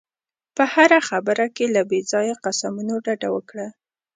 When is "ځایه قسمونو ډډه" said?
2.11-3.29